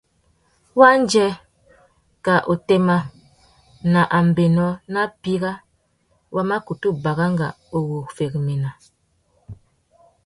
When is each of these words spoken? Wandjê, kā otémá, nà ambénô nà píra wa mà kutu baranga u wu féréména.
Wandjê, 0.79 1.27
kā 2.25 2.35
otémá, 2.51 2.97
nà 3.93 4.01
ambénô 4.19 4.67
nà 4.93 5.01
píra 5.21 5.51
wa 6.35 6.41
mà 6.49 6.57
kutu 6.65 6.89
baranga 7.03 7.47
u 7.77 7.77
wu 7.87 7.99
féréména. 8.15 8.69